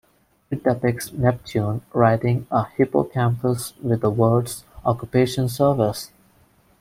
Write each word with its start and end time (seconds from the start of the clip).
It 0.49 0.63
depicts 0.63 1.13
Neptune 1.13 1.83
riding 1.93 2.47
a 2.49 2.65
Hippocampus 2.75 3.75
with 3.83 4.01
the 4.01 4.09
words 4.09 4.63
"Occupation 4.83 5.47
Service". 5.47 6.09